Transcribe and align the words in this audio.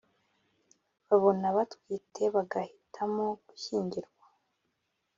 babona 1.07 1.47
batwite 1.55 2.23
bagahitamo 2.35 3.25
gushyingirwa 3.47 4.25